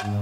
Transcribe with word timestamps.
Belajar 0.00 0.16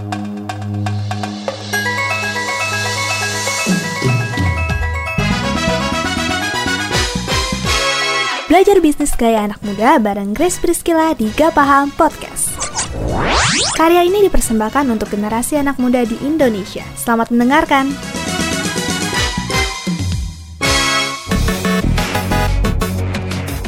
bisnis 8.82 9.14
gaya 9.14 9.46
anak 9.46 9.62
muda 9.62 10.02
bareng 10.02 10.34
Grace 10.34 10.58
Priscilla 10.58 11.14
di 11.14 11.30
Gak 11.30 11.54
Paham 11.54 11.94
Podcast. 11.94 12.50
Karya 13.78 14.02
ini 14.02 14.26
dipersembahkan 14.26 14.90
untuk 14.90 15.14
generasi 15.14 15.62
anak 15.62 15.78
muda 15.78 16.02
di 16.02 16.18
Indonesia. 16.26 16.82
Selamat 16.98 17.30
mendengarkan. 17.30 17.94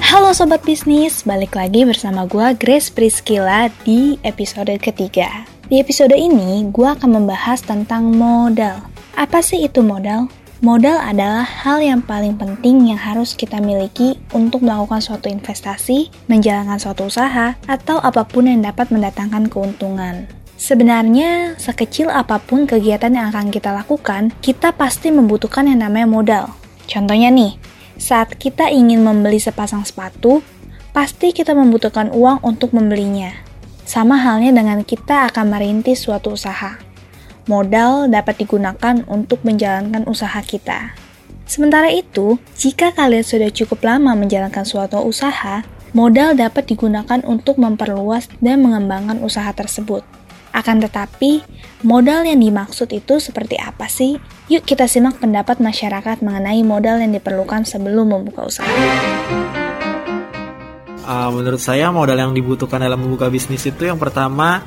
Halo 0.02 0.34
Sobat 0.34 0.66
Bisnis, 0.66 1.22
balik 1.22 1.54
lagi 1.54 1.86
bersama 1.86 2.26
gue 2.26 2.58
Grace 2.58 2.90
Priscilla 2.90 3.70
di 3.86 4.18
episode 4.26 4.74
ketiga. 4.82 5.59
Di 5.70 5.78
episode 5.78 6.18
ini, 6.18 6.66
gue 6.66 6.82
akan 6.82 7.22
membahas 7.22 7.62
tentang 7.62 8.10
modal. 8.10 8.82
Apa 9.14 9.38
sih 9.38 9.62
itu 9.62 9.86
modal? 9.86 10.26
Modal 10.66 10.98
adalah 10.98 11.46
hal 11.46 11.78
yang 11.78 12.02
paling 12.02 12.34
penting 12.34 12.90
yang 12.90 12.98
harus 12.98 13.38
kita 13.38 13.62
miliki 13.62 14.18
untuk 14.34 14.66
melakukan 14.66 14.98
suatu 14.98 15.30
investasi, 15.30 16.10
menjalankan 16.26 16.74
suatu 16.74 17.06
usaha, 17.06 17.54
atau 17.70 18.02
apa 18.02 18.26
pun 18.26 18.50
yang 18.50 18.66
dapat 18.66 18.90
mendatangkan 18.90 19.46
keuntungan. 19.46 20.26
Sebenarnya, 20.58 21.54
sekecil 21.54 22.10
apa 22.10 22.42
pun 22.42 22.66
kegiatan 22.66 23.14
yang 23.14 23.30
akan 23.30 23.54
kita 23.54 23.70
lakukan, 23.70 24.34
kita 24.42 24.74
pasti 24.74 25.14
membutuhkan 25.14 25.70
yang 25.70 25.86
namanya 25.86 26.10
modal. 26.10 26.44
Contohnya 26.90 27.30
nih, 27.30 27.54
saat 27.94 28.34
kita 28.34 28.74
ingin 28.74 29.06
membeli 29.06 29.38
sepasang 29.38 29.86
sepatu, 29.86 30.42
pasti 30.90 31.30
kita 31.30 31.54
membutuhkan 31.54 32.10
uang 32.10 32.42
untuk 32.42 32.74
membelinya. 32.74 33.49
Sama 33.84 34.20
halnya 34.20 34.54
dengan 34.54 34.82
kita 34.86 35.28
akan 35.28 35.46
merintis 35.50 36.06
suatu 36.06 36.34
usaha 36.36 36.90
modal 37.50 38.06
dapat 38.06 38.46
digunakan 38.46 39.02
untuk 39.10 39.42
menjalankan 39.42 40.06
usaha 40.06 40.38
kita. 40.38 40.94
Sementara 41.50 41.90
itu, 41.90 42.38
jika 42.54 42.94
kalian 42.94 43.26
sudah 43.26 43.50
cukup 43.50 43.82
lama 43.82 44.14
menjalankan 44.14 44.62
suatu 44.62 45.02
usaha, 45.02 45.66
modal 45.90 46.38
dapat 46.38 46.70
digunakan 46.70 47.18
untuk 47.26 47.58
memperluas 47.58 48.30
dan 48.38 48.62
mengembangkan 48.62 49.18
usaha 49.18 49.50
tersebut. 49.50 50.06
Akan 50.54 50.78
tetapi, 50.78 51.42
modal 51.82 52.22
yang 52.22 52.38
dimaksud 52.38 52.90
itu 52.94 53.18
seperti 53.18 53.58
apa 53.58 53.90
sih? 53.90 54.22
Yuk 54.46 54.62
kita 54.62 54.86
simak 54.86 55.18
pendapat 55.18 55.58
masyarakat 55.58 56.22
mengenai 56.22 56.62
modal 56.62 57.02
yang 57.02 57.10
diperlukan 57.10 57.66
sebelum 57.66 58.14
membuka 58.14 58.46
usaha. 58.46 58.70
Uh, 61.00 61.30
menurut 61.32 61.60
saya 61.60 61.88
modal 61.88 62.18
yang 62.18 62.32
dibutuhkan 62.36 62.80
dalam 62.80 63.00
membuka 63.00 63.32
bisnis 63.32 63.64
itu 63.64 63.88
yang 63.88 63.96
pertama 63.96 64.60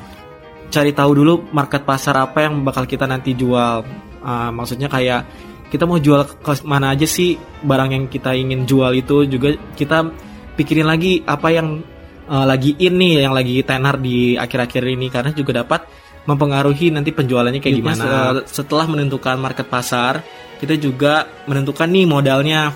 cari 0.68 0.90
tahu 0.90 1.10
dulu 1.22 1.34
market 1.54 1.86
pasar 1.86 2.18
apa 2.18 2.44
yang 2.44 2.66
bakal 2.66 2.84
kita 2.84 3.06
nanti 3.06 3.38
jual. 3.38 3.86
Uh, 4.24 4.50
maksudnya 4.50 4.88
kayak 4.88 5.28
kita 5.68 5.84
mau 5.84 5.98
jual 5.98 6.22
ke 6.26 6.52
mana 6.64 6.94
aja 6.94 7.04
sih 7.04 7.34
barang 7.62 7.90
yang 7.90 8.04
kita 8.06 8.32
ingin 8.34 8.64
jual 8.64 8.94
itu 8.94 9.26
juga 9.26 9.58
kita 9.74 10.06
pikirin 10.54 10.86
lagi 10.86 11.20
apa 11.26 11.50
yang 11.50 11.82
uh, 12.30 12.46
lagi 12.46 12.78
ini 12.78 13.20
yang 13.20 13.34
lagi 13.34 13.58
tenar 13.66 13.98
di 13.98 14.38
akhir-akhir 14.38 14.82
ini 14.86 15.06
karena 15.10 15.30
juga 15.34 15.66
dapat 15.66 15.86
mempengaruhi 16.24 16.88
nanti 16.88 17.12
penjualannya 17.12 17.60
kayak 17.60 17.76
gimana. 17.78 18.04
Uh, 18.04 18.34
setelah 18.48 18.88
menentukan 18.88 19.36
market 19.36 19.68
pasar, 19.68 20.24
kita 20.56 20.80
juga 20.80 21.28
menentukan 21.44 21.84
nih 21.90 22.06
modalnya 22.08 22.72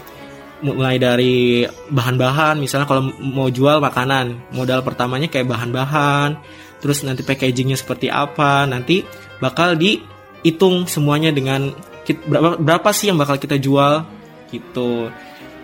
mulai 0.58 0.98
dari 0.98 1.62
bahan-bahan 1.90 2.58
misalnya 2.58 2.90
kalau 2.90 3.14
mau 3.22 3.46
jual 3.46 3.78
makanan 3.78 4.50
modal 4.50 4.82
pertamanya 4.82 5.30
kayak 5.30 5.46
bahan-bahan 5.46 6.38
terus 6.82 7.02
nanti 7.06 7.22
packagingnya 7.22 7.78
seperti 7.78 8.10
apa 8.10 8.66
nanti 8.66 9.06
bakal 9.38 9.78
dihitung 9.78 10.90
semuanya 10.90 11.30
dengan 11.30 11.70
berapa 12.14 12.56
berapa 12.56 12.88
sih 12.94 13.12
yang 13.12 13.18
bakal 13.20 13.36
kita 13.36 13.60
jual 13.60 14.06
gitu. 14.48 15.12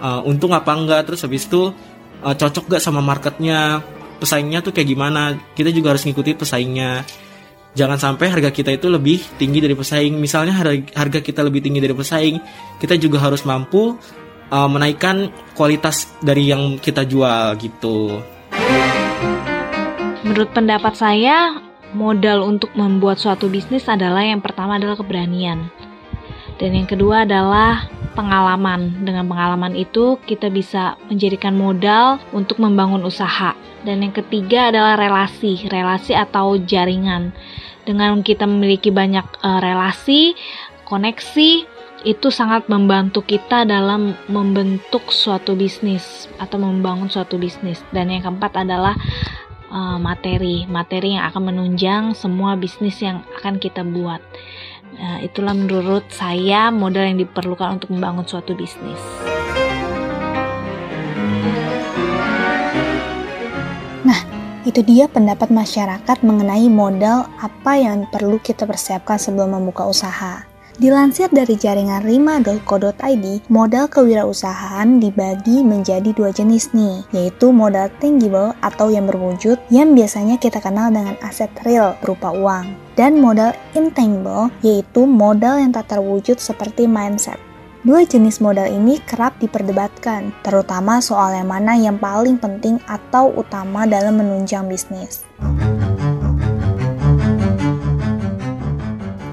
Uh, 0.03 0.21
untung 0.29 0.53
apa 0.53 0.75
enggak 0.75 1.09
terus 1.09 1.25
habis 1.25 1.47
itu 1.49 1.71
uh, 2.21 2.35
cocok 2.35 2.77
gak 2.77 2.83
sama 2.83 3.01
marketnya 3.01 3.81
pesaingnya 4.19 4.61
tuh 4.61 4.75
kayak 4.75 4.91
gimana 4.91 5.39
kita 5.57 5.71
juga 5.73 5.95
harus 5.97 6.05
ngikuti 6.05 6.37
pesaingnya. 6.37 7.07
Jangan 7.75 7.99
sampai 7.99 8.31
harga 8.31 8.55
kita 8.55 8.71
itu 8.71 8.87
lebih 8.87 9.19
tinggi 9.35 9.59
dari 9.59 9.75
pesaing 9.75 10.15
misalnya 10.15 10.55
harga, 10.55 10.95
harga 10.95 11.19
kita 11.19 11.43
lebih 11.43 11.59
tinggi 11.59 11.83
dari 11.83 11.91
pesaing 11.91 12.37
kita 12.79 12.95
juga 12.95 13.19
harus 13.19 13.43
mampu 13.43 13.99
uh, 14.55 14.71
menaikkan 14.71 15.35
kualitas 15.59 16.15
dari 16.23 16.55
yang 16.55 16.79
kita 16.79 17.03
jual 17.03 17.59
gitu 17.59 18.23
Menurut 20.25 20.51
pendapat 20.57 20.99
saya, 20.99 21.63
modal 21.95 22.43
untuk 22.43 22.75
membuat 22.75 23.23
suatu 23.23 23.47
bisnis 23.47 23.87
adalah 23.87 24.25
yang 24.25 24.43
pertama 24.43 24.81
adalah 24.81 24.99
keberanian. 24.99 25.71
Dan 26.59 26.75
yang 26.75 26.91
kedua 26.91 27.23
adalah 27.23 27.87
pengalaman. 28.19 29.05
Dengan 29.05 29.31
pengalaman 29.31 29.79
itu 29.79 30.19
kita 30.27 30.51
bisa 30.51 30.99
menjadikan 31.07 31.55
modal 31.55 32.19
untuk 32.35 32.59
membangun 32.59 33.05
usaha. 33.07 33.55
Dan 33.87 34.03
yang 34.03 34.11
ketiga 34.11 34.75
adalah 34.75 34.99
relasi, 34.99 35.71
relasi 35.71 36.17
atau 36.17 36.59
jaringan. 36.59 37.31
Dengan 37.85 38.19
kita 38.25 38.49
memiliki 38.49 38.89
banyak 38.91 39.39
uh, 39.39 39.61
relasi, 39.61 40.35
koneksi, 40.89 41.74
itu 42.05 42.29
sangat 42.29 42.69
membantu 42.69 43.25
kita 43.25 43.65
dalam 43.65 44.13
membentuk 44.29 45.09
suatu 45.09 45.57
bisnis 45.57 46.29
atau 46.37 46.61
membangun 46.61 47.09
suatu 47.09 47.41
bisnis. 47.41 47.81
Dan 47.97 48.13
yang 48.13 48.29
keempat 48.29 48.61
adalah 48.61 48.93
uh, 49.73 49.97
materi, 49.97 50.69
materi 50.69 51.17
yang 51.17 51.25
akan 51.33 51.43
menunjang 51.49 52.13
semua 52.13 52.61
bisnis 52.61 53.01
yang 53.01 53.25
akan 53.41 53.57
kita 53.57 53.81
buat. 53.81 54.21
Uh, 54.95 55.25
itulah 55.25 55.57
menurut 55.57 56.05
saya 56.13 56.69
modal 56.69 57.09
yang 57.09 57.19
diperlukan 57.19 57.81
untuk 57.81 57.89
membangun 57.91 58.29
suatu 58.29 58.53
bisnis. 58.53 59.01
Nah, 64.05 64.21
itu 64.69 64.85
dia 64.85 65.09
pendapat 65.09 65.49
masyarakat 65.49 66.21
mengenai 66.21 66.69
modal 66.69 67.33
apa 67.41 67.81
yang 67.81 68.05
perlu 68.13 68.37
kita 68.45 68.69
persiapkan 68.69 69.17
sebelum 69.17 69.57
membuka 69.57 69.89
usaha. 69.89 70.54
Dilansir 70.75 71.31
dari 71.31 71.55
jaringan 71.55 72.03
rima.co.id, 72.03 73.27
modal 73.47 73.87
kewirausahaan 73.87 74.99
dibagi 74.99 75.63
menjadi 75.63 76.11
dua 76.11 76.35
jenis 76.35 76.75
nih, 76.75 77.07
yaitu 77.15 77.55
modal 77.55 77.87
tangible 78.03 78.51
atau 78.59 78.91
yang 78.91 79.07
berwujud 79.07 79.55
yang 79.71 79.95
biasanya 79.95 80.35
kita 80.35 80.59
kenal 80.59 80.91
dengan 80.91 81.15
aset 81.23 81.47
real 81.63 81.95
berupa 82.03 82.35
uang, 82.35 82.75
dan 82.99 83.23
modal 83.23 83.55
intangible 83.79 84.51
yaitu 84.67 85.07
modal 85.07 85.63
yang 85.63 85.71
tak 85.71 85.95
terwujud 85.95 86.43
seperti 86.43 86.91
mindset. 86.91 87.39
Dua 87.87 88.03
jenis 88.03 88.43
modal 88.43 88.67
ini 88.67 88.99
kerap 89.07 89.39
diperdebatkan, 89.39 90.35
terutama 90.43 90.99
soal 90.99 91.39
yang 91.39 91.55
mana 91.55 91.79
yang 91.79 92.03
paling 92.03 92.35
penting 92.35 92.83
atau 92.91 93.31
utama 93.31 93.87
dalam 93.87 94.19
menunjang 94.19 94.67
bisnis. 94.67 95.23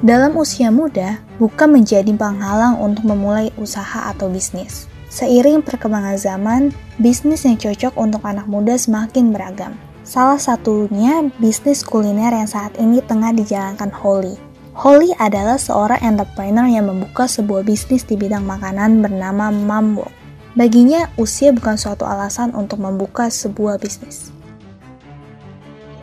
Dalam 0.01 0.33
usia 0.33 0.73
muda, 0.73 1.21
bukan 1.37 1.77
menjadi 1.77 2.09
penghalang 2.17 2.81
untuk 2.81 3.05
memulai 3.05 3.53
usaha 3.61 4.09
atau 4.09 4.33
bisnis. 4.33 4.89
Seiring 5.13 5.61
perkembangan 5.61 6.17
zaman, 6.17 6.73
bisnis 6.97 7.45
yang 7.45 7.53
cocok 7.53 7.93
untuk 8.01 8.25
anak 8.25 8.49
muda 8.49 8.73
semakin 8.81 9.29
beragam. 9.29 9.77
Salah 10.01 10.41
satunya 10.41 11.29
bisnis 11.37 11.85
kuliner 11.85 12.33
yang 12.33 12.49
saat 12.49 12.73
ini 12.81 12.97
tengah 13.05 13.29
dijalankan 13.29 13.93
Holly. 13.93 14.41
Holly 14.73 15.13
adalah 15.21 15.61
seorang 15.61 16.01
entrepreneur 16.01 16.65
yang 16.65 16.89
membuka 16.89 17.29
sebuah 17.29 17.61
bisnis 17.61 18.01
di 18.01 18.17
bidang 18.17 18.41
makanan 18.41 19.05
bernama 19.05 19.53
Mambo. 19.53 20.09
Baginya, 20.57 21.13
usia 21.21 21.53
bukan 21.53 21.77
suatu 21.77 22.09
alasan 22.09 22.57
untuk 22.57 22.81
membuka 22.81 23.29
sebuah 23.29 23.77
bisnis 23.77 24.33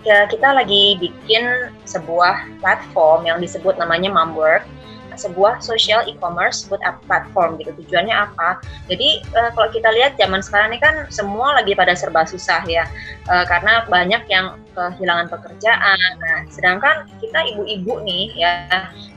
kita 0.05 0.49
lagi 0.55 0.97
bikin 0.99 1.73
sebuah 1.85 2.47
platform 2.63 3.27
yang 3.27 3.39
disebut 3.43 3.77
namanya 3.77 4.13
Mumwork 4.13 4.67
sebuah 5.19 5.59
social 5.59 6.07
e-commerce 6.07 6.65
buat 6.71 6.79
platform 7.11 7.59
gitu. 7.59 7.75
Tujuannya 7.85 8.15
apa? 8.15 8.63
Jadi 8.87 9.27
uh, 9.35 9.51
kalau 9.53 9.69
kita 9.75 9.91
lihat 9.91 10.15
zaman 10.15 10.39
sekarang 10.41 10.71
ini 10.73 10.79
kan 10.81 11.11
semua 11.11 11.59
lagi 11.59 11.75
pada 11.75 11.93
serba 11.99 12.23
susah 12.25 12.63
ya 12.71 12.87
uh, 13.27 13.45
karena 13.51 13.85
banyak 13.91 14.23
yang 14.31 14.55
kehilangan 14.79 15.29
pekerjaan. 15.29 16.13
Nah 16.23 16.39
sedangkan 16.51 17.11
kita 17.19 17.41
ibu-ibu 17.55 18.01
nih 18.07 18.35
ya 18.39 18.53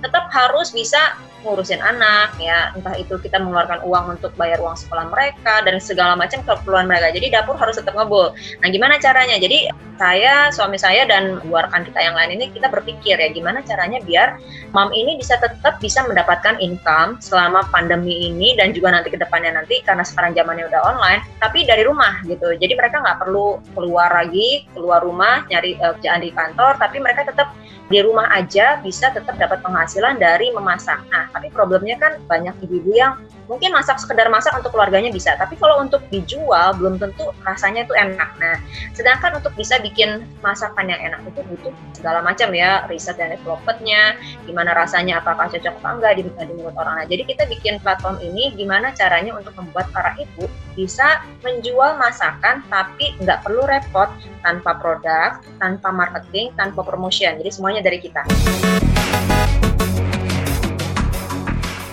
tetap 0.02 0.28
harus 0.34 0.74
bisa 0.74 1.16
ngurusin 1.44 1.82
anak 1.82 2.34
ya. 2.38 2.74
Entah 2.78 2.94
itu 2.98 3.18
kita 3.18 3.42
mengeluarkan 3.42 3.82
uang 3.86 4.18
untuk 4.18 4.32
bayar 4.38 4.62
uang 4.62 4.78
sekolah 4.78 5.10
mereka 5.10 5.66
dan 5.66 5.82
segala 5.82 6.14
macam 6.14 6.42
keperluan 6.46 6.86
mereka. 6.86 7.10
Jadi 7.14 7.34
dapur 7.34 7.58
harus 7.58 7.78
tetap 7.78 7.98
ngebul. 7.98 8.34
Nah 8.62 8.68
gimana 8.70 9.02
caranya? 9.02 9.38
Jadi 9.42 9.70
saya 10.02 10.50
suami 10.50 10.82
saya 10.82 11.06
dan 11.06 11.38
dua 11.46 11.70
kita 11.70 12.02
yang 12.02 12.18
lain 12.18 12.42
ini 12.42 12.50
kita 12.50 12.74
berpikir 12.74 13.22
ya 13.22 13.30
gimana 13.30 13.62
caranya 13.62 14.02
biar 14.02 14.42
mam 14.74 14.90
ini 14.90 15.14
bisa 15.22 15.38
tetap 15.38 15.78
bisa 15.78 16.02
mendapatkan 16.10 16.58
income 16.58 17.22
selama 17.22 17.62
pandemi 17.70 18.34
ini 18.34 18.58
dan 18.58 18.74
juga 18.74 18.98
nanti 18.98 19.14
ke 19.14 19.22
depannya 19.22 19.54
nanti 19.54 19.86
karena 19.86 20.02
sekarang 20.02 20.34
zamannya 20.34 20.66
udah 20.74 20.82
online 20.90 21.22
tapi 21.38 21.70
dari 21.70 21.86
rumah 21.86 22.18
gitu. 22.26 22.58
Jadi 22.58 22.74
mereka 22.74 22.98
nggak 23.02 23.22
perlu 23.22 23.62
keluar 23.78 24.10
lagi 24.10 24.66
keluar 24.74 25.06
rumah 25.06 25.46
nyari 25.52 25.76
uh, 25.84 25.94
kerjaan 26.00 26.24
di 26.24 26.32
kantor, 26.32 26.80
tapi 26.80 26.98
mereka 27.04 27.28
tetap 27.28 27.52
di 27.92 28.00
rumah 28.00 28.32
aja 28.32 28.80
bisa 28.80 29.12
tetap 29.12 29.36
dapat 29.36 29.60
penghasilan 29.60 30.16
dari 30.16 30.48
memasak. 30.56 31.04
Nah, 31.12 31.28
tapi 31.36 31.52
problemnya 31.52 32.00
kan 32.00 32.24
banyak 32.24 32.56
ibu-ibu 32.64 32.96
yang 32.96 33.20
mungkin 33.52 33.76
masak 33.76 34.00
sekedar 34.00 34.32
masak 34.32 34.56
untuk 34.56 34.72
keluarganya 34.72 35.12
bisa, 35.12 35.36
tapi 35.36 35.60
kalau 35.60 35.84
untuk 35.84 36.00
dijual 36.08 36.72
belum 36.80 36.96
tentu 37.04 37.36
rasanya 37.44 37.84
itu 37.84 37.92
enak. 37.92 38.32
Nah, 38.40 38.56
sedangkan 38.96 39.44
untuk 39.44 39.52
bisa 39.60 39.76
bikin 39.84 40.24
masakan 40.40 40.88
yang 40.88 41.12
enak 41.12 41.20
itu 41.28 41.44
butuh 41.44 41.76
segala 41.92 42.24
macam 42.24 42.56
ya, 42.56 42.88
riset 42.88 43.20
dan 43.20 43.36
developmentnya, 43.36 44.16
gimana 44.48 44.72
rasanya, 44.72 45.20
apakah 45.20 45.52
cocok 45.52 45.76
apa 45.84 45.90
enggak 46.00 46.14
di, 46.16 46.24
di 46.32 46.54
mulut 46.56 46.80
orang. 46.80 47.04
Nah, 47.04 47.08
jadi 47.12 47.28
kita 47.28 47.44
bikin 47.52 47.84
platform 47.84 48.24
ini 48.24 48.56
gimana 48.56 48.96
caranya 48.96 49.36
untuk 49.36 49.52
membuat 49.60 49.92
para 49.92 50.16
ibu 50.16 50.48
bisa 50.74 51.24
menjual 51.44 52.00
masakan 52.00 52.64
tapi 52.72 53.16
nggak 53.20 53.44
perlu 53.44 53.64
repot 53.68 54.08
tanpa 54.42 54.78
produk, 54.80 55.40
tanpa 55.60 55.90
marketing, 55.92 56.52
tanpa 56.56 56.82
promotion. 56.84 57.36
Jadi 57.40 57.50
semuanya 57.52 57.82
dari 57.84 58.00
kita. 58.00 58.24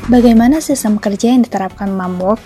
Bagaimana 0.09 0.65
sistem 0.65 0.97
kerja 0.97 1.37
yang 1.37 1.45
diterapkan 1.45 1.93
Mamwork? 1.93 2.41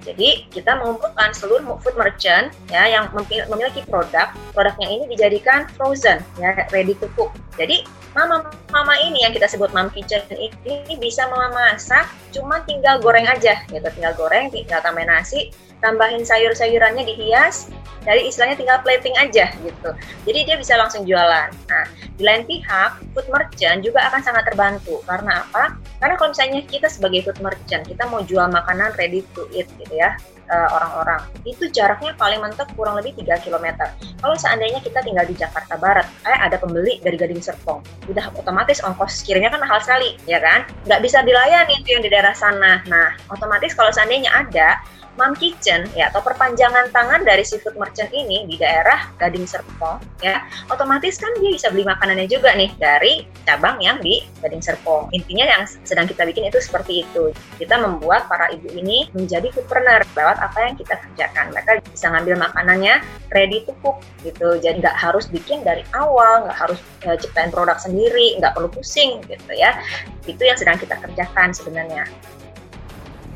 Jadi 0.00 0.48
kita 0.48 0.80
mengumpulkan 0.80 1.36
seluruh 1.36 1.76
food 1.84 1.94
merchant 1.94 2.50
ya 2.72 2.88
yang 2.88 3.12
memiliki 3.14 3.84
produk, 3.84 4.32
produknya 4.56 4.88
ini 4.88 5.04
dijadikan 5.12 5.68
frozen 5.76 6.24
ya 6.40 6.56
ready 6.72 6.96
to 6.96 7.06
cook. 7.12 7.30
Jadi 7.60 7.84
mama-mama 8.12 8.94
ini 9.06 9.22
yang 9.22 9.30
kita 9.30 9.46
sebut 9.46 9.70
mom 9.70 9.86
kitchen 9.94 10.22
ini 10.66 10.94
bisa 10.98 11.30
memasak 11.30 12.10
cuma 12.34 12.62
tinggal 12.66 12.98
goreng 12.98 13.26
aja 13.26 13.62
gitu, 13.70 13.88
tinggal 13.94 14.14
goreng, 14.18 14.50
tinggal 14.50 14.82
tambah 14.82 15.06
nasi, 15.06 15.54
tambahin 15.80 16.22
sayur-sayurannya 16.24 17.04
dihias, 17.04 17.72
dari 18.04 18.28
istilahnya 18.28 18.56
tinggal 18.56 18.78
plating 18.80 19.12
aja 19.20 19.52
gitu. 19.60 19.90
Jadi 20.24 20.38
dia 20.48 20.56
bisa 20.56 20.76
langsung 20.80 21.04
jualan. 21.04 21.48
Nah, 21.52 21.84
di 22.16 22.22
lain 22.24 22.48
pihak, 22.48 23.00
food 23.12 23.26
merchant 23.28 23.84
juga 23.84 24.08
akan 24.08 24.20
sangat 24.24 24.48
terbantu. 24.48 25.04
Karena 25.04 25.44
apa? 25.44 25.76
Karena 26.00 26.14
kalau 26.16 26.32
misalnya 26.32 26.64
kita 26.64 26.88
sebagai 26.88 27.28
food 27.28 27.38
merchant, 27.44 27.84
kita 27.84 28.08
mau 28.08 28.24
jual 28.24 28.48
makanan 28.48 28.96
ready 28.96 29.20
to 29.36 29.44
eat 29.52 29.68
gitu 29.76 29.94
ya, 29.96 30.16
eh, 30.48 30.68
orang-orang. 30.72 31.22
itu 31.48 31.72
jaraknya 31.72 32.12
paling 32.20 32.40
mentok 32.40 32.68
kurang 32.76 33.00
lebih 33.00 33.16
3 33.16 33.40
km. 33.40 33.80
Kalau 34.20 34.36
seandainya 34.36 34.78
kita 34.84 35.00
tinggal 35.00 35.24
di 35.24 35.34
Jakarta 35.34 35.74
Barat, 35.80 36.06
eh 36.28 36.36
ada 36.36 36.60
pembeli 36.60 37.00
dari 37.00 37.16
Gading 37.16 37.40
Serpong, 37.40 37.80
udah 38.06 38.28
otomatis 38.36 38.78
ongkos 38.84 39.24
kirimnya 39.24 39.50
kan 39.50 39.60
mahal 39.60 39.80
sekali, 39.80 40.20
ya 40.28 40.38
kan? 40.38 40.68
Nggak 40.84 41.00
bisa 41.00 41.24
dilayani 41.24 41.80
itu 41.80 41.96
yang 41.96 42.02
di 42.04 42.10
daerah 42.12 42.36
sana. 42.36 42.84
Nah, 42.86 43.16
otomatis 43.32 43.72
kalau 43.72 43.88
seandainya 43.90 44.30
ada, 44.30 44.78
Mom 45.20 45.36
Kitchen 45.36 45.84
ya 45.92 46.08
atau 46.08 46.24
perpanjangan 46.24 46.88
tangan 46.88 47.20
dari 47.28 47.44
seafood 47.44 47.76
merchant 47.76 48.08
ini 48.16 48.48
di 48.48 48.56
daerah 48.56 49.12
Gading 49.20 49.44
Serpong 49.44 50.00
ya 50.24 50.40
otomatis 50.72 51.20
kan 51.20 51.28
dia 51.44 51.52
bisa 51.52 51.68
beli 51.68 51.84
makanannya 51.84 52.24
juga 52.24 52.56
nih 52.56 52.72
dari 52.80 53.28
cabang 53.44 53.76
yang 53.84 53.98
di 54.00 54.24
Gading 54.40 54.62
Serpong. 54.64 55.10
Intinya 55.12 55.44
yang 55.44 55.62
sedang 55.84 56.06
kita 56.06 56.22
bikin 56.24 56.48
itu 56.48 56.62
seperti 56.62 57.04
itu. 57.04 57.34
Kita 57.58 57.76
membuat 57.76 58.30
para 58.30 58.48
ibu 58.54 58.70
ini 58.72 59.10
menjadi 59.12 59.50
foodpreneur 59.52 60.06
lewat 60.16 60.38
apa 60.38 60.58
yang 60.70 60.74
kita 60.78 60.94
kerjakan. 60.96 61.52
Mereka 61.52 61.70
bisa 61.90 62.06
ngambil 62.14 62.34
makanannya 62.40 62.94
ready 63.34 63.66
to 63.66 63.74
cook 63.84 64.00
gitu. 64.22 64.56
Jadi 64.62 64.80
nggak 64.80 64.96
harus 64.96 65.26
bikin 65.28 65.66
dari 65.66 65.82
awal 65.92 66.46
nggak 66.46 66.56
harus 66.56 66.78
uh, 67.04 67.18
ciptain 67.18 67.50
produk 67.50 67.76
sendiri 67.76 68.38
nggak 68.38 68.54
perlu 68.54 68.70
pusing 68.70 69.20
gitu 69.26 69.52
ya. 69.52 69.76
Itu 70.24 70.40
yang 70.40 70.56
sedang 70.56 70.78
kita 70.78 70.96
kerjakan 71.02 71.50
sebenarnya 71.50 72.06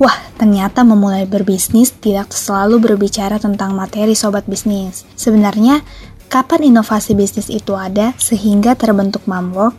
Wah, 0.04 0.20
ternyata 0.36 0.84
memulai 0.84 1.24
berbisnis 1.24 1.88
tidak 1.96 2.28
selalu 2.36 2.76
berbicara 2.76 3.40
tentang 3.40 3.72
materi 3.72 4.12
sobat 4.12 4.44
bisnis. 4.44 5.08
Sebenarnya, 5.16 5.80
kapan 6.28 6.68
inovasi 6.68 7.16
bisnis 7.16 7.48
itu 7.48 7.72
ada 7.72 8.12
sehingga 8.20 8.76
terbentuk 8.76 9.24
Mamwork? 9.24 9.72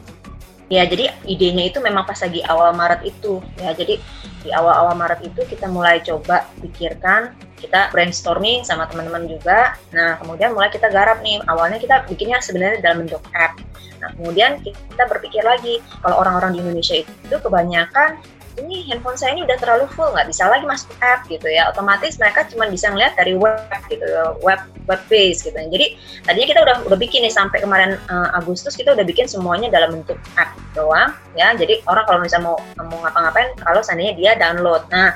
Ya, 0.73 0.81
jadi 0.89 1.13
idenya 1.29 1.69
itu 1.69 1.77
memang 1.77 2.09
pas 2.09 2.17
lagi 2.17 2.41
awal 2.41 2.73
Maret 2.73 3.05
itu. 3.05 3.37
Ya, 3.61 3.77
jadi 3.77 4.01
di 4.41 4.49
awal-awal 4.49 4.97
Maret 4.97 5.29
itu 5.29 5.45
kita 5.45 5.69
mulai 5.69 6.01
coba 6.01 6.49
pikirkan, 6.57 7.37
kita 7.61 7.93
brainstorming 7.93 8.65
sama 8.65 8.89
teman-teman 8.89 9.29
juga. 9.29 9.77
Nah, 9.93 10.17
kemudian 10.17 10.57
mulai 10.57 10.73
kita 10.73 10.89
garap 10.89 11.21
nih. 11.21 11.37
Awalnya 11.45 11.77
kita 11.77 12.01
bikinnya 12.09 12.41
sebenarnya 12.41 12.81
dalam 12.81 13.05
bentuk 13.05 13.21
app. 13.37 13.61
Nah, 14.01 14.09
kemudian 14.17 14.57
kita 14.65 15.05
berpikir 15.05 15.45
lagi, 15.45 15.85
kalau 16.01 16.17
orang-orang 16.17 16.57
di 16.57 16.65
Indonesia 16.65 16.97
itu 16.97 17.35
kebanyakan 17.37 18.17
ini 18.59 18.87
handphone 18.87 19.19
saya 19.19 19.35
ini 19.35 19.43
udah 19.43 19.57
terlalu 19.59 19.85
full 19.93 20.11
nggak 20.11 20.27
bisa 20.31 20.47
lagi 20.47 20.63
masuk 20.63 20.91
app 21.03 21.27
gitu 21.27 21.47
ya. 21.47 21.67
Otomatis 21.71 22.15
mereka 22.15 22.47
cuma 22.47 22.67
bisa 22.71 22.87
ngeliat 22.91 23.13
dari 23.19 23.35
web 23.35 23.59
gitu 23.91 24.05
web 24.41 24.61
web 24.87 25.01
base 25.11 25.43
gitu. 25.43 25.55
Jadi 25.55 25.99
tadinya 26.23 26.47
kita 26.47 26.61
udah 26.63 26.75
udah 26.87 26.97
bikin 26.99 27.25
nih 27.25 27.33
sampai 27.33 27.59
kemarin 27.59 27.99
uh, 28.07 28.37
Agustus 28.37 28.77
kita 28.77 28.95
udah 28.95 29.03
bikin 29.03 29.27
semuanya 29.27 29.67
dalam 29.67 29.99
bentuk 29.99 30.19
app 30.39 30.55
doang 30.71 31.11
ya. 31.35 31.51
Jadi 31.53 31.83
orang 31.89 32.05
kalau 32.07 32.19
misalnya 32.23 32.53
mau 32.53 32.57
mau 32.79 32.99
ngapa-ngapain 33.03 33.55
kalau 33.59 33.81
seandainya 33.83 34.13
dia 34.15 34.31
download. 34.39 34.87
Nah 34.89 35.15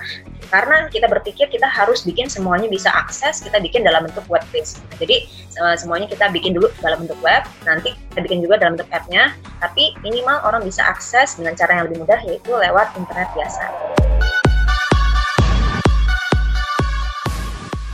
karena 0.50 0.90
kita 0.90 1.06
berpikir 1.06 1.46
kita 1.48 1.70
harus 1.70 2.02
bikin 2.04 2.26
semuanya 2.26 2.66
bisa 2.66 2.90
akses 2.90 3.46
kita 3.46 3.62
bikin 3.62 3.86
dalam 3.86 4.06
bentuk 4.10 4.26
web 4.28 4.42
based 4.50 4.82
jadi 4.98 5.30
semuanya 5.78 6.10
kita 6.10 6.30
bikin 6.34 6.58
dulu 6.58 6.68
dalam 6.82 7.06
bentuk 7.06 7.18
web 7.22 7.46
nanti 7.64 7.94
kita 8.14 8.20
bikin 8.26 8.40
juga 8.42 8.58
dalam 8.58 8.74
bentuk 8.74 8.90
app-nya 8.90 9.38
tapi 9.62 9.94
minimal 10.02 10.42
orang 10.44 10.66
bisa 10.66 10.82
akses 10.86 11.38
dengan 11.38 11.54
cara 11.54 11.80
yang 11.80 11.84
lebih 11.88 12.02
mudah 12.04 12.20
yaitu 12.26 12.52
lewat 12.52 12.90
internet 12.98 13.30
biasa 13.38 13.64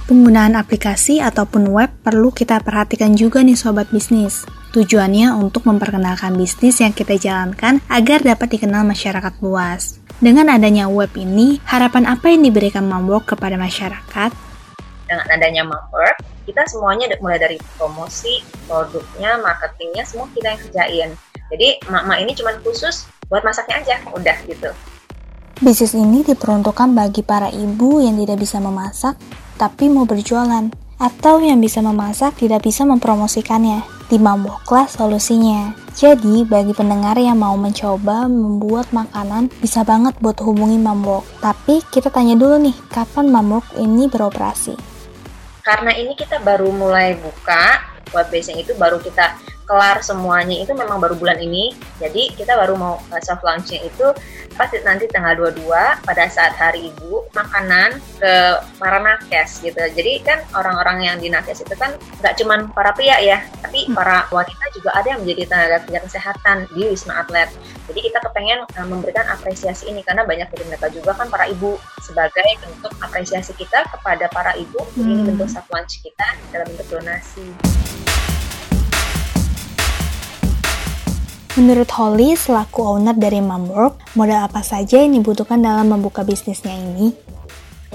Penggunaan 0.06 0.54
aplikasi 0.54 1.18
ataupun 1.18 1.66
web 1.74 1.90
perlu 2.06 2.30
kita 2.30 2.62
perhatikan 2.62 3.18
juga 3.18 3.42
nih 3.42 3.58
sobat 3.58 3.90
bisnis. 3.90 4.46
Tujuannya 4.69 5.34
untuk 5.34 5.66
memperkenalkan 5.66 6.38
bisnis 6.38 6.78
yang 6.78 6.94
kita 6.94 7.18
jalankan 7.18 7.81
agar 7.90 8.22
dapat 8.22 8.54
dikenal 8.54 8.86
masyarakat 8.86 9.34
luas. 9.42 10.05
Dengan 10.23 10.47
adanya 10.47 10.88
web 10.88 11.12
ini, 11.19 11.59
harapan 11.67 12.07
apa 12.07 12.31
yang 12.31 12.47
diberikan 12.47 12.88
Mamwork 12.88 13.35
kepada 13.35 13.59
masyarakat? 13.59 14.31
Dengan 15.12 15.27
adanya 15.27 15.67
Mamwork, 15.67 16.23
kita 16.47 16.63
semuanya 16.71 17.12
mulai 17.19 17.35
dari 17.35 17.59
promosi, 17.75 18.39
produknya, 18.63 19.35
marketingnya, 19.44 20.07
semua 20.07 20.31
kita 20.31 20.56
yang 20.56 20.62
kerjain. 20.63 21.09
Jadi 21.51 21.67
mak-mak 21.91 22.23
ini 22.23 22.31
cuma 22.31 22.56
khusus 22.63 23.12
buat 23.27 23.44
masaknya 23.44 23.83
aja, 23.83 23.95
udah 24.15 24.38
gitu. 24.47 24.71
Bisnis 25.59 25.91
ini 25.91 26.23
diperuntukkan 26.23 26.95
bagi 26.95 27.19
para 27.19 27.51
ibu 27.51 28.00
yang 28.00 28.15
tidak 28.15 28.39
bisa 28.39 28.63
memasak, 28.63 29.19
tapi 29.59 29.91
mau 29.91 30.07
berjualan, 30.07 30.71
atau 30.95 31.44
yang 31.44 31.59
bisa 31.59 31.83
memasak 31.83 32.39
tidak 32.39 32.63
bisa 32.63 32.88
mempromosikannya. 32.88 33.83
Di 34.07 34.15
Mamworklah 34.15 34.88
solusinya. 34.88 35.85
Jadi, 35.95 36.44
bagi 36.44 36.75
pendengar 36.75 37.15
yang 37.15 37.39
mau 37.39 37.56
mencoba 37.56 38.27
membuat 38.27 38.91
makanan, 38.91 39.48
bisa 39.63 39.79
banget 39.88 40.12
buat 40.20 40.36
hubungi 40.43 40.75
Mamwork. 40.75 41.24
Tapi, 41.39 41.79
kita 41.88 42.12
tanya 42.12 42.36
dulu 42.36 42.60
nih, 42.60 42.75
kapan 42.91 43.31
Mamwork 43.31 43.63
ini 43.79 44.12
beroperasi? 44.12 44.75
Karena 45.63 45.96
ini 45.96 46.12
kita 46.20 46.43
baru 46.43 46.67
mulai 46.75 47.15
buka, 47.15 47.79
web 48.12 48.27
basing 48.27 48.60
itu 48.60 48.75
baru 48.75 49.00
kita 49.00 49.39
kelar 49.65 50.03
semuanya 50.05 50.62
itu 50.62 50.75
memang 50.77 51.01
baru 51.01 51.17
bulan 51.17 51.41
ini. 51.41 51.74
Jadi 51.98 52.36
kita 52.38 52.53
baru 52.53 52.77
mau 52.77 53.00
uh, 53.00 53.22
soft 53.24 53.41
launching 53.41 53.81
itu 53.81 54.08
pasti 54.55 54.79
nanti 54.83 55.05
tanggal 55.12 55.35
22 55.51 55.67
pada 56.03 56.24
saat 56.31 56.55
hari 56.55 56.91
ibu 56.91 57.27
makanan 57.35 58.00
ke 58.19 58.33
para 58.79 59.00
nakes 59.03 59.59
gitu. 59.62 59.77
Jadi 59.77 60.24
kan 60.24 60.39
orang-orang 60.55 61.03
yang 61.03 61.15
di 61.19 61.27
nakes 61.27 61.62
itu 61.62 61.75
kan 61.75 61.95
nggak 62.24 62.35
cuman 62.39 62.71
para 62.71 62.95
pria 62.95 63.19
ya, 63.19 63.43
tapi 63.59 63.88
hmm. 63.88 63.95
para 63.95 64.25
wanita 64.31 64.65
juga 64.71 64.95
ada 64.95 65.07
yang 65.15 65.21
menjadi 65.24 65.43
tenaga 65.51 65.77
kerja 65.83 66.00
kesehatan 66.07 66.57
di 66.71 66.81
Wisma 66.88 67.21
Atlet. 67.21 67.51
Jadi 67.91 68.00
kita 68.12 68.19
kepengen 68.24 68.63
uh, 68.65 68.88
memberikan 68.88 69.27
apresiasi 69.29 69.91
ini 69.91 70.01
karena 70.01 70.24
banyak 70.24 70.47
dari 70.50 70.63
mereka 70.71 70.88
juga 70.89 71.13
kan 71.13 71.27
para 71.27 71.45
ibu 71.51 71.75
sebagai 72.01 72.47
bentuk 72.63 72.93
apresiasi 73.03 73.51
kita 73.59 73.83
kepada 73.91 74.31
para 74.31 74.55
ibu 74.55 74.79
hmm. 74.95 75.03
ini 75.03 75.21
bentuk 75.35 75.51
launch 75.69 76.00
kita 76.00 76.27
dalam 76.55 76.67
bentuk 76.71 76.88
donasi. 76.88 77.45
Menurut 81.55 81.88
Holly, 81.95 82.35
selaku 82.35 82.83
owner 82.83 83.15
dari 83.15 83.39
Mamwork, 83.39 84.12
modal 84.19 84.43
apa 84.43 84.59
saja 84.59 85.00
yang 85.00 85.15
dibutuhkan 85.15 85.63
dalam 85.63 85.88
membuka 85.88 86.19
bisnisnya 86.19 86.75
ini? 86.75 87.15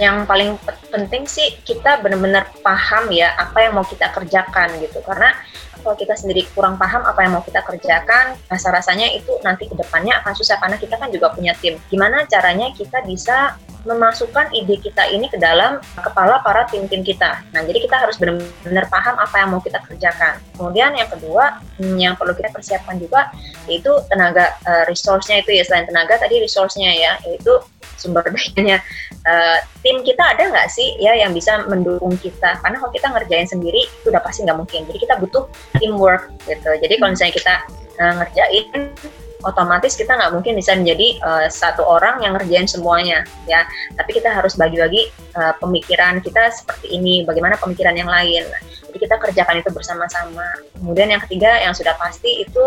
Yang 0.00 0.24
paling 0.24 0.56
penting 0.88 1.28
sih 1.28 1.60
kita 1.60 2.00
benar-benar 2.00 2.48
paham 2.64 3.12
ya 3.12 3.36
apa 3.36 3.68
yang 3.68 3.76
mau 3.76 3.84
kita 3.84 4.08
kerjakan 4.16 4.80
gitu. 4.80 5.04
Karena 5.04 5.36
kalau 5.76 5.92
kita 5.92 6.16
sendiri 6.16 6.48
kurang 6.56 6.80
paham 6.80 7.04
apa 7.04 7.20
yang 7.20 7.36
mau 7.36 7.44
kita 7.44 7.60
kerjakan, 7.60 8.32
rasa-rasanya 8.48 9.12
itu 9.12 9.36
nanti 9.44 9.68
ke 9.68 9.76
depannya 9.76 10.16
akan 10.24 10.32
susah 10.32 10.56
karena 10.56 10.80
kita 10.80 10.96
kan 10.96 11.12
juga 11.12 11.28
punya 11.36 11.52
tim. 11.60 11.76
Gimana 11.92 12.24
caranya 12.32 12.72
kita 12.72 13.04
bisa 13.04 13.60
memasukkan 13.84 14.52
ide 14.52 14.76
kita 14.76 15.08
ini 15.08 15.26
ke 15.32 15.40
dalam 15.40 15.80
kepala 15.96 16.44
para 16.44 16.68
tim-tim 16.68 17.00
kita. 17.00 17.40
Nah, 17.52 17.62
jadi 17.64 17.78
kita 17.80 17.96
harus 17.96 18.20
benar-benar 18.20 18.86
paham 18.92 19.16
apa 19.16 19.36
yang 19.40 19.48
mau 19.52 19.62
kita 19.62 19.80
kerjakan. 19.88 20.36
Kemudian 20.56 20.92
yang 20.92 21.08
kedua, 21.08 21.60
hmm, 21.80 21.96
yang 21.96 22.14
perlu 22.16 22.36
kita 22.36 22.52
persiapkan 22.52 23.00
juga 23.00 23.32
yaitu 23.64 23.90
tenaga 24.12 24.52
uh, 24.68 24.84
resource-nya 24.84 25.40
itu 25.40 25.56
ya. 25.56 25.62
Selain 25.64 25.88
tenaga 25.88 26.20
tadi 26.20 26.40
resource-nya 26.40 26.90
ya, 26.92 27.12
yaitu 27.24 27.52
sumber 27.96 28.24
dayanya. 28.34 28.84
Uh, 29.24 29.58
tim 29.84 30.00
kita 30.04 30.24
ada 30.36 30.48
nggak 30.48 30.68
sih 30.72 30.96
ya 31.00 31.16
yang 31.16 31.32
bisa 31.32 31.64
mendukung 31.68 32.16
kita? 32.20 32.60
Karena 32.60 32.76
kalau 32.80 32.92
kita 32.92 33.08
ngerjain 33.12 33.48
sendiri 33.48 33.80
itu 33.84 34.06
udah 34.12 34.20
pasti 34.20 34.44
nggak 34.44 34.58
mungkin. 34.60 34.84
Jadi 34.88 34.98
kita 35.00 35.16
butuh 35.20 35.48
teamwork 35.80 36.28
gitu. 36.44 36.70
Jadi 36.76 36.94
kalau 37.00 37.10
misalnya 37.16 37.34
kita 37.36 37.54
uh, 38.00 38.12
ngerjain 38.20 38.64
otomatis 39.44 39.96
kita 39.96 40.12
nggak 40.16 40.32
mungkin 40.36 40.52
bisa 40.56 40.76
menjadi 40.76 41.16
uh, 41.24 41.46
satu 41.48 41.84
orang 41.84 42.20
yang 42.20 42.36
ngerjain 42.36 42.68
semuanya 42.68 43.24
ya. 43.48 43.64
Tapi 43.96 44.10
kita 44.16 44.30
harus 44.30 44.56
bagi-bagi 44.56 45.08
uh, 45.36 45.56
pemikiran 45.58 46.20
kita 46.20 46.52
seperti 46.52 46.96
ini 46.96 47.24
bagaimana 47.24 47.56
pemikiran 47.56 47.96
yang 47.96 48.08
lain. 48.08 48.44
Jadi 48.90 48.98
kita 48.98 49.16
kerjakan 49.22 49.62
itu 49.62 49.70
bersama-sama. 49.70 50.46
Kemudian 50.76 51.14
yang 51.14 51.22
ketiga 51.24 51.60
yang 51.62 51.72
sudah 51.72 51.94
pasti 51.96 52.42
itu 52.42 52.64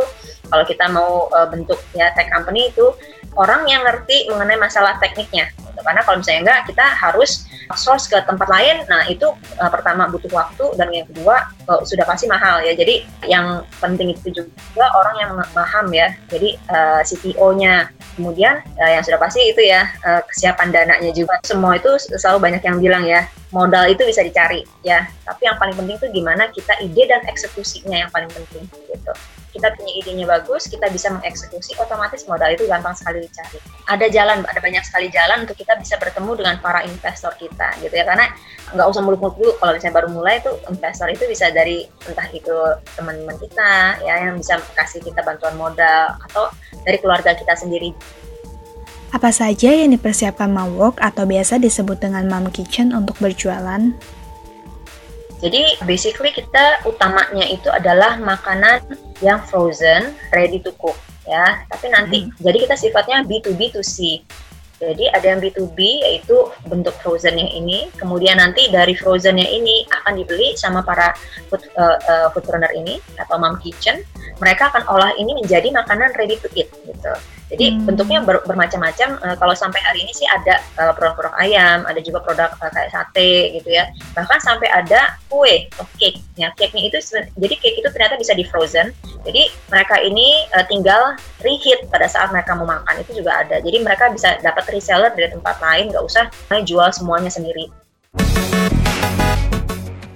kalau 0.48 0.64
kita 0.64 0.86
mau 0.90 1.28
uh, 1.34 1.48
bentuk 1.50 1.80
ya 1.94 2.14
tech 2.16 2.32
company 2.32 2.72
itu 2.72 2.94
orang 3.38 3.66
yang 3.66 3.82
ngerti 3.86 4.30
mengenai 4.30 4.58
masalah 4.58 4.98
tekniknya. 5.02 5.50
Karena 5.84 6.02
kalau 6.02 6.18
misalnya 6.20 6.42
enggak 6.48 6.62
kita 6.72 6.86
harus 6.98 7.46
source 7.76 8.10
ke 8.12 8.18
tempat 8.28 8.48
lain. 8.50 8.84
Nah 8.88 9.08
itu 9.08 9.28
uh, 9.60 9.72
pertama 9.72 10.10
butuh 10.12 10.30
waktu 10.34 10.66
dan 10.76 10.92
yang 10.92 11.08
kedua 11.08 11.48
uh, 11.68 11.82
sudah 11.84 12.04
pasti 12.04 12.28
mahal 12.28 12.64
ya. 12.64 12.74
Jadi 12.76 13.04
yang 13.28 13.64
penting 13.80 14.16
itu 14.16 14.44
juga 14.44 14.86
orang 14.96 15.16
yang 15.20 15.32
paham 15.56 15.88
ya. 15.92 16.12
Jadi 16.28 16.60
uh, 16.68 17.02
CTO-nya 17.04 17.92
kemudian 18.20 18.62
uh, 18.80 18.92
yang 18.92 19.04
sudah 19.04 19.20
pasti 19.20 19.44
itu 19.44 19.62
ya 19.64 19.88
uh, 20.04 20.22
kesiapan 20.28 20.74
dananya 20.74 21.12
juga. 21.16 21.40
Semua 21.46 21.78
itu 21.80 21.92
selalu 22.20 22.40
banyak 22.40 22.64
yang 22.64 22.78
bilang 22.80 23.04
ya 23.08 23.28
modal 23.56 23.88
itu 23.88 24.04
bisa 24.04 24.24
dicari 24.26 24.66
ya. 24.84 25.08
Tapi 25.24 25.48
yang 25.48 25.58
paling 25.60 25.76
penting 25.78 25.96
itu 26.00 26.08
gimana 26.12 26.50
kita 26.52 26.74
ide 26.84 27.08
dan 27.08 27.22
eksekusinya 27.30 28.08
yang 28.08 28.12
paling 28.12 28.30
penting 28.32 28.66
gitu 28.68 29.14
kita 29.54 29.70
punya 29.78 29.94
idenya 30.02 30.26
bagus, 30.26 30.66
kita 30.66 30.90
bisa 30.90 31.14
mengeksekusi, 31.14 31.78
otomatis 31.78 32.26
modal 32.26 32.50
itu 32.50 32.66
gampang 32.66 32.98
sekali 32.98 33.22
dicari. 33.22 33.62
Ada 33.86 34.10
jalan, 34.10 34.42
ada 34.44 34.58
banyak 34.58 34.82
sekali 34.82 35.14
jalan 35.14 35.46
untuk 35.46 35.54
kita 35.54 35.78
bisa 35.78 35.96
bertemu 36.02 36.42
dengan 36.42 36.56
para 36.58 36.82
investor 36.82 37.32
kita, 37.38 37.78
gitu 37.86 37.94
ya. 37.94 38.04
Karena 38.04 38.34
nggak 38.74 38.88
usah 38.90 39.06
muluk-muluk 39.06 39.38
dulu, 39.38 39.52
kalau 39.62 39.78
misalnya 39.78 39.96
baru 40.02 40.10
mulai 40.10 40.42
itu 40.42 40.52
investor 40.74 41.08
itu 41.14 41.24
bisa 41.30 41.54
dari 41.54 41.86
entah 42.10 42.28
itu 42.34 42.58
teman-teman 42.98 43.38
kita, 43.38 44.02
ya 44.02 44.26
yang 44.26 44.42
bisa 44.42 44.58
kasih 44.74 45.06
kita 45.06 45.22
bantuan 45.22 45.54
modal 45.54 46.18
atau 46.26 46.50
dari 46.82 46.98
keluarga 46.98 47.38
kita 47.38 47.54
sendiri. 47.54 47.94
Apa 49.14 49.30
saja 49.30 49.70
yang 49.70 49.94
dipersiapkan 49.94 50.50
Mom 50.50 50.74
Work 50.74 50.98
atau 50.98 51.30
biasa 51.30 51.62
disebut 51.62 52.02
dengan 52.02 52.26
Mom 52.26 52.50
Kitchen 52.50 52.98
untuk 52.98 53.14
berjualan? 53.22 53.94
Jadi 55.44 55.84
basically 55.84 56.32
kita 56.32 56.88
utamanya 56.88 57.44
itu 57.44 57.68
adalah 57.68 58.16
makanan 58.16 58.80
yang 59.20 59.44
frozen, 59.44 60.16
ready 60.32 60.64
to 60.64 60.72
cook 60.80 60.96
ya. 61.28 61.68
Tapi 61.68 61.92
nanti 61.92 62.18
hmm. 62.24 62.40
jadi 62.40 62.58
kita 62.64 62.76
sifatnya 62.80 63.28
B2B 63.28 63.76
to 63.76 63.84
C. 63.84 64.24
Jadi 64.84 65.08
ada 65.12 65.24
yang 65.24 65.40
B2B 65.40 65.80
yaitu 65.80 66.36
bentuk 66.68 66.92
frozennya 67.00 67.48
ini, 67.56 67.88
kemudian 67.96 68.36
nanti 68.36 68.68
dari 68.68 68.92
frozennya 68.92 69.48
ini 69.48 69.88
akan 69.88 70.20
dibeli 70.20 70.60
sama 70.60 70.84
para 70.84 71.16
food, 71.48 71.64
uh, 71.80 71.96
uh, 72.04 72.28
food 72.36 72.44
runner 72.52 72.68
ini 72.76 73.00
atau 73.16 73.40
mom 73.40 73.56
kitchen. 73.64 74.04
Mereka 74.44 74.76
akan 74.76 74.84
olah 74.92 75.16
ini 75.16 75.40
menjadi 75.40 75.72
makanan 75.72 76.12
ready 76.20 76.36
to 76.36 76.52
eat 76.52 76.68
gitu. 76.84 77.14
Jadi 77.52 77.66
hmm. 77.76 77.86
bentuknya 77.90 78.20
ber, 78.24 78.44
bermacam-macam. 78.48 79.20
Uh, 79.20 79.36
kalau 79.40 79.56
sampai 79.58 79.80
hari 79.84 80.06
ini 80.06 80.14
sih 80.16 80.28
ada 80.30 80.60
eh, 80.60 80.94
produk-produk 80.96 81.34
ayam, 81.42 81.84
ada 81.84 82.00
juga 82.00 82.24
produk 82.24 82.50
uh, 82.60 82.72
kayak 82.72 82.90
sate 82.94 83.60
gitu 83.60 83.70
ya. 83.74 83.90
Bahkan 84.16 84.40
sampai 84.40 84.70
ada 84.72 85.20
kue 85.28 85.68
atau 85.76 85.86
cake. 86.00 86.20
Ya, 86.40 86.50
cake-nya 86.58 86.90
itu 86.90 86.98
jadi 87.38 87.56
cake 87.60 87.78
itu 87.84 87.90
ternyata 87.92 88.16
bisa 88.18 88.34
di 88.34 88.48
frozen. 88.48 88.96
Jadi 89.28 89.52
mereka 89.70 90.00
ini 90.02 90.48
uh, 90.56 90.66
tinggal 90.66 91.18
reheat 91.44 91.86
pada 91.92 92.08
saat 92.08 92.32
mereka 92.32 92.56
mau 92.56 92.68
makan 92.68 93.02
itu 93.04 93.22
juga 93.22 93.44
ada. 93.44 93.60
Jadi 93.60 93.84
mereka 93.84 94.10
bisa 94.10 94.40
dapat 94.42 94.66
reseller 94.72 95.12
dari 95.14 95.30
tempat 95.30 95.60
lain, 95.62 95.92
nggak 95.94 96.04
usah 96.04 96.26
jual 96.64 96.90
semuanya 96.94 97.30
sendiri. 97.30 97.70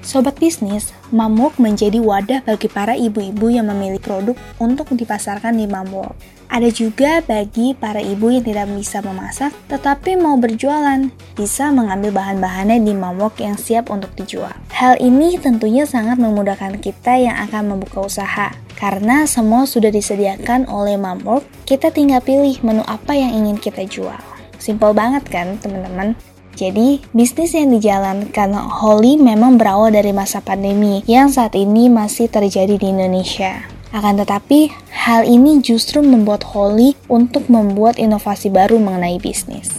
Sobat 0.07 0.39
bisnis, 0.39 0.95
Mamwork 1.11 1.59
menjadi 1.59 1.99
wadah 1.99 2.39
bagi 2.47 2.71
para 2.71 2.95
ibu-ibu 2.95 3.51
yang 3.51 3.67
memilih 3.67 3.99
produk 3.99 4.39
untuk 4.55 4.87
dipasarkan 4.95 5.59
di 5.59 5.67
Mamwork. 5.67 6.15
Ada 6.47 6.71
juga 6.71 7.19
bagi 7.19 7.75
para 7.75 7.99
ibu 7.99 8.31
yang 8.31 8.39
tidak 8.39 8.71
bisa 8.71 9.03
memasak 9.03 9.51
tetapi 9.67 10.15
mau 10.15 10.39
berjualan, 10.39 11.11
bisa 11.35 11.75
mengambil 11.75 12.15
bahan-bahannya 12.15 12.87
di 12.87 12.95
Mamwork 12.95 13.43
yang 13.43 13.59
siap 13.59 13.91
untuk 13.91 14.15
dijual. 14.15 14.55
Hal 14.71 14.95
ini 15.03 15.35
tentunya 15.43 15.83
sangat 15.83 16.15
memudahkan 16.23 16.79
kita 16.79 17.19
yang 17.19 17.35
akan 17.43 17.75
membuka 17.75 18.07
usaha. 18.07 18.55
Karena 18.79 19.27
semua 19.27 19.67
sudah 19.67 19.91
disediakan 19.91 20.71
oleh 20.71 20.95
Mamwork, 20.95 21.43
kita 21.67 21.91
tinggal 21.91 22.23
pilih 22.23 22.55
menu 22.63 22.79
apa 22.87 23.11
yang 23.11 23.43
ingin 23.43 23.59
kita 23.59 23.83
jual. 23.83 24.15
Simpel 24.55 24.95
banget 24.95 25.27
kan, 25.27 25.59
teman-teman? 25.59 26.15
Jadi, 26.57 27.05
bisnis 27.13 27.53
yang 27.53 27.69
dijalankan 27.69 28.57
Holly 28.57 29.13
memang 29.13 29.61
berawal 29.61 29.93
dari 29.93 30.09
masa 30.09 30.41
pandemi 30.41 31.05
yang 31.05 31.29
saat 31.29 31.53
ini 31.53 31.85
masih 31.85 32.33
terjadi 32.33 32.81
di 32.81 32.89
Indonesia. 32.89 33.61
Akan 33.93 34.17
tetapi, 34.17 34.73
hal 34.89 35.29
ini 35.29 35.61
justru 35.61 36.01
membuat 36.01 36.41
Holly 36.49 36.97
untuk 37.13 37.45
membuat 37.53 38.01
inovasi 38.01 38.49
baru 38.49 38.81
mengenai 38.81 39.21
bisnis. 39.21 39.69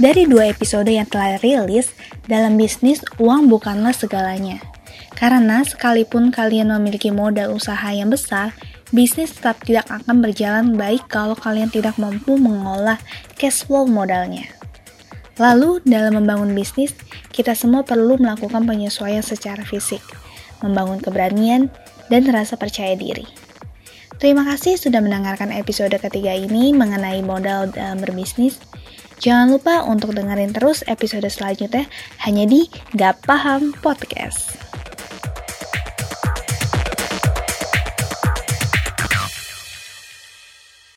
Dari 0.00 0.24
dua 0.24 0.48
episode 0.48 0.88
yang 0.88 1.04
telah 1.04 1.36
rilis, 1.44 1.92
dalam 2.24 2.56
bisnis 2.56 3.04
uang 3.20 3.52
bukanlah 3.52 3.92
segalanya. 3.92 4.64
Karena 5.12 5.64
sekalipun 5.64 6.32
kalian 6.32 6.72
memiliki 6.80 7.12
modal 7.12 7.52
usaha 7.52 7.88
yang 7.92 8.08
besar, 8.08 8.56
bisnis 8.94 9.34
tetap 9.34 9.62
tidak 9.66 9.86
akan 9.90 10.22
berjalan 10.22 10.74
baik 10.78 11.06
kalau 11.10 11.34
kalian 11.34 11.70
tidak 11.70 11.98
mampu 11.98 12.38
mengolah 12.38 12.98
cash 13.34 13.66
flow 13.66 13.86
modalnya. 13.86 14.46
Lalu, 15.36 15.84
dalam 15.84 16.16
membangun 16.16 16.56
bisnis, 16.56 16.96
kita 17.28 17.52
semua 17.52 17.84
perlu 17.84 18.16
melakukan 18.16 18.64
penyesuaian 18.64 19.20
secara 19.20 19.60
fisik, 19.68 20.00
membangun 20.64 20.96
keberanian, 20.96 21.68
dan 22.08 22.24
rasa 22.32 22.56
percaya 22.56 22.96
diri. 22.96 23.28
Terima 24.16 24.48
kasih 24.48 24.80
sudah 24.80 25.04
mendengarkan 25.04 25.52
episode 25.52 25.92
ketiga 26.00 26.32
ini 26.32 26.72
mengenai 26.72 27.20
modal 27.20 27.68
dalam 27.68 28.00
berbisnis. 28.00 28.56
Jangan 29.20 29.52
lupa 29.52 29.84
untuk 29.84 30.16
dengerin 30.16 30.56
terus 30.56 30.80
episode 30.88 31.28
selanjutnya 31.28 31.84
hanya 32.24 32.48
di 32.48 32.68
Gak 32.96 33.28
Paham 33.28 33.76
Podcast. 33.84 34.65